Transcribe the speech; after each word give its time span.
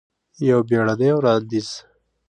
یو 0.47 0.59
بیړنې 0.67 1.09
وړاندیز! 1.15 1.69